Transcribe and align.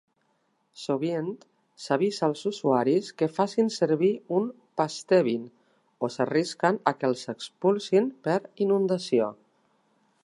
Sovint 0.83 1.27
s'avisa 1.83 2.23
als 2.27 2.41
usuaris 2.51 3.11
que 3.21 3.29
facin 3.35 3.69
servir 3.75 4.11
un 4.39 4.49
"pastebin" 4.83 5.45
o 6.07 6.11
s'arrisquen 6.17 6.83
a 6.93 6.95
que 6.99 7.11
els 7.13 7.29
"expulsin" 7.37 8.11
per 8.29 8.41
"inundació". 8.69 9.31